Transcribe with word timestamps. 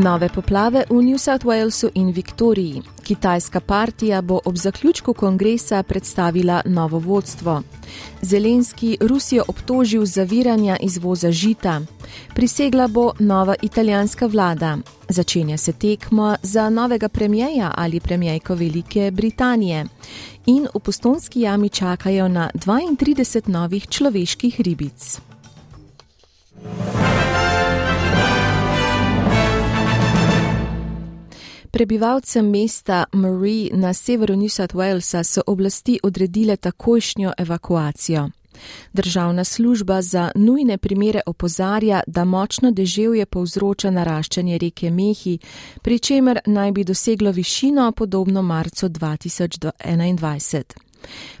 Nove 0.00 0.28
poplave 0.28 0.84
v 0.88 1.02
New 1.02 1.18
South 1.18 1.44
Walesu 1.44 1.90
in 1.94 2.10
Viktoriji. 2.10 2.82
Kitajska 3.02 3.60
partija 3.60 4.22
bo 4.22 4.40
ob 4.44 4.56
zaključku 4.56 5.14
kongresa 5.14 5.82
predstavila 5.82 6.62
novo 6.64 6.98
vodstvo. 6.98 7.62
Zelenski 8.22 8.96
Rusijo 9.00 9.44
obtožil 9.48 10.04
zaviranja 10.06 10.76
izvoza 10.80 11.32
žita. 11.32 11.80
Prisegla 12.34 12.88
bo 12.88 13.12
nova 13.18 13.54
italijanska 13.62 14.26
vlada. 14.26 14.78
Začenja 15.08 15.56
se 15.56 15.72
tekmo 15.72 16.36
za 16.42 16.70
novega 16.70 17.08
premijeja 17.08 17.72
ali 17.76 18.00
premijejko 18.00 18.54
Velike 18.54 19.10
Britanije. 19.10 19.84
In 20.46 20.66
v 20.74 20.78
postonski 20.78 21.40
jami 21.40 21.68
čakajo 21.68 22.28
na 22.28 22.50
32 22.54 23.48
novih 23.48 23.88
človeških 23.88 24.60
ribic. 24.60 25.29
Prebivalcem 31.80 32.44
mesta 32.44 33.06
Marie 33.12 33.70
na 33.72 33.94
severu 33.94 34.36
New 34.36 34.48
South 34.48 34.74
Walesa 34.74 35.24
so 35.24 35.40
oblasti 35.46 35.98
odredile 36.02 36.56
takojšnjo 36.56 37.32
evakuacijo. 37.38 38.28
Državna 38.92 39.44
služba 39.44 40.02
za 40.02 40.30
nujne 40.34 40.78
primere 40.78 41.20
opozarja, 41.26 42.02
da 42.06 42.24
močno 42.24 42.70
deževje 42.70 43.26
povzroča 43.26 43.90
naraščanje 43.90 44.58
reke 44.58 44.90
Mehi, 44.90 45.38
pri 45.82 45.98
čemer 45.98 46.38
naj 46.46 46.72
bi 46.72 46.84
doseglo 46.84 47.30
višino 47.30 47.92
podobno 47.92 48.42
marcu 48.42 48.88
2021. 48.88 50.89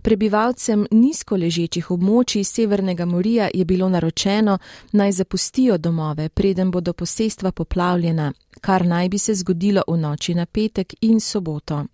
Prebivalcem 0.02 0.86
nizko 0.90 1.36
ležečih 1.36 1.90
območij 1.90 2.44
Severnega 2.44 3.04
morja 3.04 3.48
je 3.54 3.64
bilo 3.64 3.88
naročeno 3.88 4.58
naj 4.92 5.12
zapustijo 5.12 5.78
domove, 5.78 6.28
preden 6.28 6.70
bodo 6.70 6.92
posestva 6.92 7.52
poplavljena, 7.52 8.32
kar 8.60 8.86
naj 8.86 9.08
bi 9.08 9.18
se 9.18 9.34
zgodilo 9.34 9.82
v 9.88 9.96
noči 9.96 10.34
na 10.34 10.46
petek 10.46 10.94
in 11.00 11.20
soboto. 11.20 11.84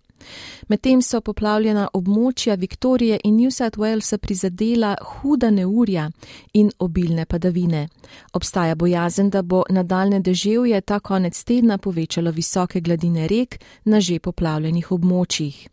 Medtem 0.67 1.01
so 1.01 1.21
poplavljena 1.21 1.87
območja 1.93 2.55
Viktorije 2.55 3.19
in 3.23 3.37
New 3.37 3.51
South 3.51 3.79
Walesa 3.79 4.17
prizadela 4.17 4.95
huda 5.11 5.49
neurja 5.49 6.09
in 6.53 6.71
obilne 6.79 7.25
padavine. 7.25 7.87
Obstaja 8.33 8.75
bojazen, 8.75 9.29
da 9.29 9.41
bo 9.41 9.63
nadaljne 9.69 10.19
deževje 10.19 10.81
ta 10.81 10.99
konec 10.99 11.43
tedna 11.43 11.77
povečalo 11.77 12.31
visoke 12.31 12.81
gladine 12.81 13.27
rek 13.27 13.59
na 13.85 14.01
že 14.01 14.19
poplavljenih 14.19 14.91
območjih. 14.91 15.67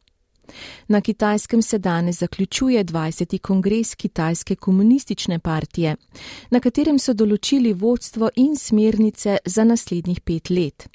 Na 0.89 1.01
kitajskem 1.01 1.63
se 1.63 1.79
danes 1.79 2.19
zaključuje 2.19 2.85
20. 2.85 3.39
kongres 3.39 3.95
Kitajske 3.95 4.57
komunistične 4.57 5.39
partije, 5.39 5.97
na 6.51 6.61
katerem 6.61 6.99
so 6.99 7.13
določili 7.13 7.73
vodstvo 7.73 8.31
in 8.37 8.57
smernice 8.57 9.39
za 9.45 9.65
naslednjih 9.65 10.21
pet 10.21 10.51
let. 10.51 10.89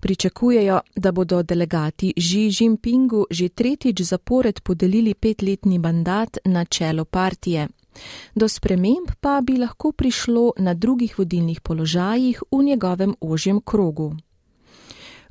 Pričakujejo, 0.00 0.80
da 0.96 1.12
bodo 1.12 1.42
delegati 1.42 2.12
Xi 2.16 2.50
Jinpingu 2.60 3.26
že 3.30 3.48
tretjič 3.48 4.02
zapored 4.02 4.60
podelili 4.60 5.14
petletni 5.14 5.78
mandat 5.78 6.38
na 6.44 6.64
čelo 6.64 7.04
partije. 7.04 7.68
Do 8.34 8.48
sprememb 8.48 9.10
pa 9.20 9.40
bi 9.40 9.56
lahko 9.56 9.92
prišlo 9.92 10.52
na 10.58 10.74
drugih 10.74 11.18
vodilnih 11.18 11.60
položajih 11.60 12.42
v 12.52 12.62
njegovem 12.62 13.14
ožjem 13.20 13.60
krogu. 13.60 14.16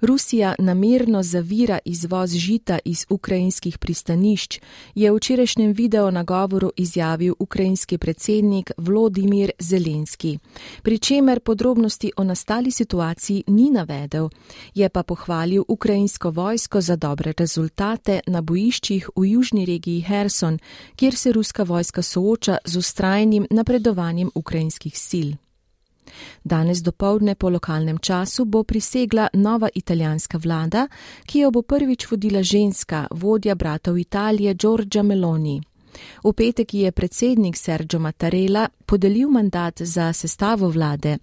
Rusija 0.01 0.55
namerno 0.59 1.23
zavira 1.23 1.79
izvoz 1.85 2.31
žita 2.31 2.79
iz 2.85 3.05
ukrajinskih 3.09 3.77
pristanišč, 3.77 4.59
je 4.95 5.11
v 5.11 5.15
včerajšnjem 5.15 5.71
video 5.71 6.11
nagovoru 6.11 6.71
izjavil 6.77 7.33
ukrajinski 7.39 7.97
predsednik 7.97 8.71
Vladimir 8.77 9.51
Zelenski. 9.59 10.39
Pričemer 10.83 11.39
podrobnosti 11.39 12.11
o 12.17 12.23
nastali 12.23 12.71
situaciji 12.71 13.43
ni 13.47 13.69
navedel, 13.69 14.29
je 14.75 14.89
pa 14.89 15.03
pohvalil 15.03 15.63
ukrajinsko 15.67 16.29
vojsko 16.29 16.81
za 16.81 16.95
dobre 16.95 17.33
rezultate 17.37 18.19
na 18.27 18.41
bojiščih 18.41 19.09
v 19.15 19.25
južni 19.25 19.65
regiji 19.65 20.01
Herson, 20.01 20.59
kjer 20.95 21.15
se 21.15 21.31
ruska 21.31 21.63
vojska 21.63 22.01
sooča 22.01 22.57
z 22.65 22.77
ustrajnim 22.77 23.47
napredovanjem 23.49 24.31
ukrajinskih 24.35 24.97
sil. 25.07 25.44
Danes 26.43 26.81
dopoledne 26.81 27.35
po 27.35 27.49
lokalnem 27.49 27.97
času 27.97 28.45
bo 28.45 28.63
prisegla 28.63 29.27
nova 29.33 29.69
italijanska 29.75 30.37
vlada, 30.37 30.87
ki 31.25 31.39
jo 31.39 31.51
bo 31.51 31.61
prvič 31.61 32.11
vodila 32.11 32.43
ženska, 32.43 33.07
vodja 33.11 33.55
bratov 33.55 33.97
Italije 33.97 34.53
Giorgia 34.53 35.03
Meloni. 35.03 35.61
V 36.23 36.33
petek 36.33 36.73
je 36.73 36.91
predsednik 36.91 37.57
Sergio 37.57 37.99
Mattarella 37.99 38.69
podelil 38.85 39.29
mandat 39.29 39.81
za 39.81 40.13
sestavo 40.13 40.69
vlade. 40.69 41.17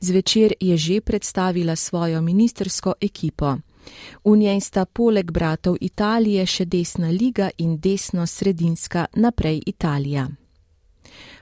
Zvečer 0.00 0.52
je 0.60 0.76
že 0.76 1.00
predstavila 1.00 1.76
svojo 1.76 2.20
ministersko 2.20 2.94
ekipo. 3.00 3.56
V 4.24 4.36
njej 4.36 4.60
sta 4.60 4.84
poleg 4.84 5.30
bratov 5.30 5.76
Italije 5.80 6.46
še 6.46 6.64
desna 6.64 7.08
liga 7.10 7.50
in 7.58 7.78
desno-sredinska 7.80 9.06
naprej 9.14 9.62
Italija. 9.66 10.28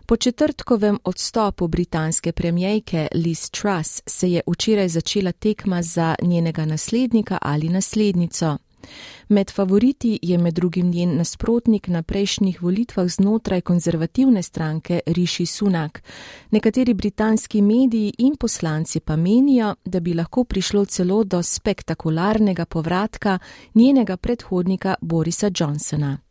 Po 0.09 0.17
četrtkovem 0.17 0.99
odstopu 1.05 1.69
britanske 1.69 2.33
premijejke 2.33 3.09
Liz 3.15 3.51
Truss 3.51 4.03
se 4.07 4.31
je 4.31 4.41
včeraj 4.47 4.89
začela 4.89 5.33
tekma 5.33 5.83
za 5.83 6.15
njenega 6.23 6.65
naslednika 6.65 7.39
ali 7.43 7.69
naslednico. 7.69 8.59
Med 9.29 9.51
favoriti 9.51 10.19
je 10.23 10.39
med 10.39 10.55
drugim 10.55 10.91
njen 10.91 11.17
nasprotnik 11.17 11.89
na 11.89 12.03
prejšnjih 12.03 12.63
volitvah 12.63 13.09
znotraj 13.09 13.61
konzervativne 13.61 14.43
stranke 14.43 15.01
Rishi 15.07 15.47
Sunak. 15.47 16.03
Nekateri 16.51 16.95
britanski 16.95 17.63
mediji 17.63 18.13
in 18.19 18.37
poslanci 18.37 19.01
pa 19.01 19.17
menijo, 19.17 19.75
da 19.85 20.01
bi 20.01 20.15
lahko 20.15 20.45
prišlo 20.45 20.85
celo 20.85 21.25
do 21.25 21.43
spektakularnega 21.43 22.65
povratka 22.65 23.39
njenega 23.75 24.17
predhodnika 24.17 24.95
Borisa 25.01 25.51
Johnsona. 25.61 26.26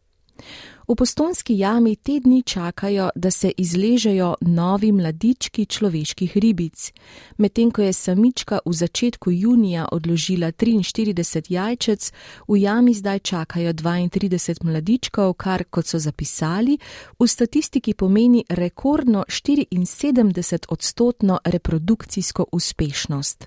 V 0.87 0.95
postonski 0.95 1.57
jami 1.57 1.95
te 1.95 2.19
dni 2.19 2.43
čakajo, 2.43 3.09
da 3.15 3.31
se 3.31 3.51
izležejo 3.57 4.35
novi 4.41 4.91
mladički 4.91 5.65
človeških 5.65 6.37
ribic. 6.37 6.91
Medtem 7.37 7.71
ko 7.71 7.81
je 7.81 7.93
samička 7.93 8.59
v 8.65 8.73
začetku 8.73 9.31
junija 9.31 9.87
odložila 9.91 10.51
43 10.51 11.41
jajčec, 11.49 12.11
v 12.47 12.57
jami 12.61 12.93
zdaj 12.93 13.19
čakajo 13.19 13.73
32 13.73 14.63
mladičkov, 14.63 15.33
kar, 15.33 15.63
kot 15.69 15.87
so 15.87 15.99
zapisali, 15.99 16.77
v 17.19 17.27
statistiki 17.27 17.93
pomeni 17.93 18.45
rekordno 18.49 19.25
74 19.27 20.65
odstotno 20.69 21.39
reprodukcijsko 21.45 22.45
uspešnost. 22.51 23.45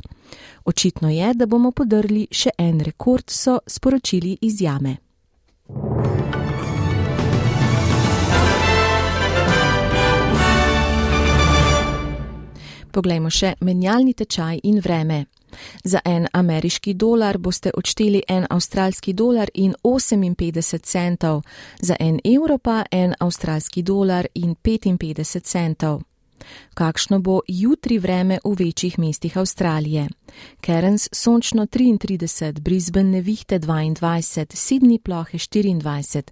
Očitno 0.65 1.11
je, 1.11 1.35
da 1.35 1.47
bomo 1.47 1.71
podrli 1.71 2.27
še 2.31 2.51
en 2.59 2.81
rekord, 2.81 3.31
so 3.31 3.61
sporočili 3.67 4.39
iz 4.41 4.61
jame. 4.61 5.08
Poglejmo 12.99 13.31
še 13.31 13.53
menjalni 13.63 14.11
tečaj 14.19 14.57
in 14.67 14.81
vreme. 14.83 15.21
Za 15.85 16.01
en 16.05 16.27
ameriški 16.33 16.97
dolar 16.99 17.39
boste 17.39 17.71
odšteli 17.71 18.25
en 18.29 18.47
avstralski 18.51 19.13
dolar 19.13 19.53
in 19.55 19.77
58 19.85 20.83
centov, 20.83 21.43
za 21.81 21.95
en 22.01 22.19
evro 22.25 22.59
pa 22.59 22.83
en 22.91 23.15
avstralski 23.21 23.83
dolar 23.83 24.27
in 24.35 24.57
55 24.57 25.47
centov. 25.47 26.08
Kakšno 26.75 27.19
bo 27.21 27.41
jutri 27.49 27.99
vreme 27.99 28.39
v 28.45 28.55
večjih 28.59 28.99
mestih 28.99 29.37
Avstralije? 29.37 30.09
Cairns 30.67 31.09
sončno 31.13 31.67
33, 31.67 32.61
Brisbane 32.61 33.11
nevihte 33.11 33.59
22, 33.59 34.47
Sydney 34.55 34.99
plohe 34.99 35.39
24, 35.39 36.23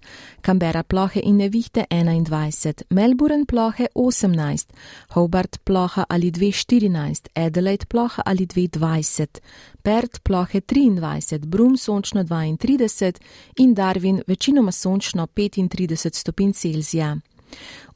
Canberra 0.41 0.83
plohe 0.83 1.21
in 1.23 1.37
nevihte 1.37 1.85
21, 1.89 2.83
Melbourne 2.89 3.45
plohe 3.45 3.87
18, 3.95 4.73
Hobart 5.09 5.57
ploha 5.63 6.05
ali 6.09 6.31
214, 6.31 7.29
Adelaide 7.35 7.85
ploha 7.85 8.21
ali 8.25 8.45
220, 8.45 9.39
Perth 9.81 10.19
plohe 10.23 10.61
23, 10.61 11.45
Brum 11.45 11.77
sončno 11.77 12.23
32 12.23 13.19
in 13.57 13.75
Darwin 13.75 14.21
večinoma 14.27 14.71
sončno 14.71 15.27
35 15.27 16.15
stopinj 16.15 16.53
Celzija. 16.53 17.17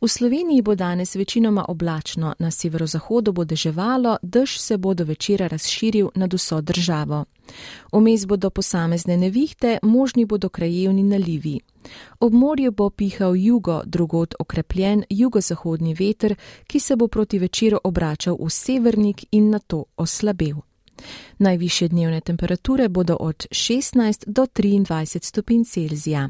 V 0.01 0.07
Sloveniji 0.07 0.61
bo 0.61 0.75
danes 0.75 1.15
večinoma 1.15 1.65
oblačno, 1.67 2.33
na 2.39 2.51
severozahodu 2.51 3.31
bo 3.31 3.45
deževalo, 3.45 4.17
dež 4.21 4.59
se 4.59 4.77
bo 4.77 4.93
do 4.93 5.03
večera 5.03 5.47
razširil 5.47 6.09
nad 6.15 6.33
vso 6.33 6.61
državo. 6.61 7.25
Vmes 7.91 8.25
bodo 8.25 8.49
posamezne 8.49 9.17
nevihte, 9.17 9.79
možni 9.81 10.25
bodo 10.25 10.49
krajevni 10.49 11.03
nalivi. 11.03 11.59
Ob 12.19 12.33
morju 12.33 12.71
bo 12.71 12.89
pihal 12.89 13.35
jugo, 13.35 13.81
drugod 13.85 14.35
okrepljen 14.39 15.03
jugozahodni 15.09 15.93
veter, 15.93 16.35
ki 16.67 16.79
se 16.79 16.95
bo 16.95 17.07
proti 17.07 17.39
večeru 17.39 17.79
obračal 17.83 18.37
v 18.39 18.49
severnik 18.49 19.25
in 19.31 19.49
na 19.49 19.59
to 19.59 19.83
oslabel. 19.97 20.55
Najviše 21.37 21.87
dnevne 21.87 22.21
temperature 22.21 22.89
bodo 22.89 23.15
od 23.15 23.45
16 23.51 24.23
do 24.27 24.43
23 24.43 25.23
stopinj 25.23 25.63
Celzija. 25.63 26.29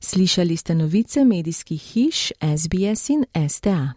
Slišali 0.00 0.56
ste 0.56 0.74
novice 0.74 1.24
medijskih 1.24 1.82
hiš 1.82 2.32
SBS 2.56 3.10
in 3.10 3.24
STA. 3.48 3.92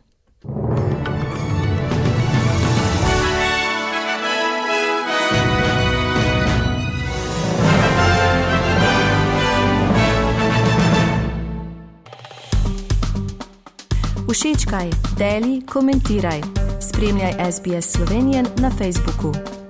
Všečkaj, 14.33 14.89
deli, 15.17 15.61
komentiraj. 15.65 16.41
Spremljaj 16.81 17.51
SBS 17.51 17.91
Slovenijo 17.91 18.43
na 18.57 18.71
Facebooku. 18.77 19.62